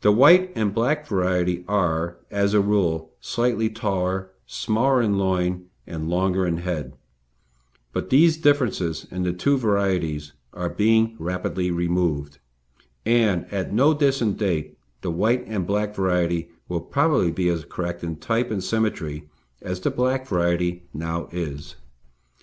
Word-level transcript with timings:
The 0.00 0.12
white 0.12 0.50
and 0.54 0.72
black 0.72 1.06
variety 1.06 1.62
are, 1.68 2.16
as 2.30 2.54
a 2.54 2.60
rule, 2.62 3.10
slightly 3.20 3.68
taller, 3.68 4.30
smaller 4.46 5.02
in 5.02 5.18
loin 5.18 5.66
and 5.86 6.08
longer 6.08 6.46
in 6.46 6.56
head, 6.56 6.94
but 7.92 8.08
these 8.08 8.38
differences 8.38 9.06
in 9.10 9.24
the 9.24 9.32
two 9.34 9.58
varieties 9.58 10.32
are 10.54 10.70
being 10.70 11.16
rapidly 11.18 11.70
removed, 11.70 12.38
and 13.04 13.44
at 13.52 13.74
no 13.74 13.92
distant 13.92 14.38
date 14.38 14.78
the 15.02 15.10
white 15.10 15.44
and 15.46 15.66
black 15.66 15.94
variety 15.94 16.48
will 16.66 16.80
probably 16.80 17.30
be 17.30 17.50
as 17.50 17.66
correct 17.66 18.02
in 18.02 18.16
type 18.16 18.50
and 18.50 18.64
symmetry 18.64 19.28
as 19.60 19.78
the 19.80 19.90
black 19.90 20.26
variety 20.26 20.84
now 20.94 21.28
is. 21.30 21.76